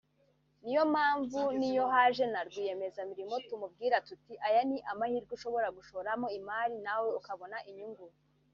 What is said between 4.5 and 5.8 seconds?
ni amahirwe ushobora